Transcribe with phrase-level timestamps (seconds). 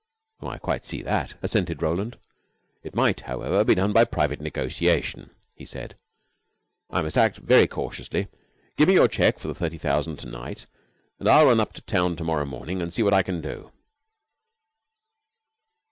[0.41, 2.17] "I quite see that," assented Roland.
[2.81, 5.95] "It might, however, be done by private negotiation," he said.
[6.89, 8.27] "I must act very cautiously.
[8.77, 10.65] Give me your check for the thirty thousand to night,
[11.19, 13.41] and I will run up to town to morrow morning, and see what I can
[13.41, 13.71] do."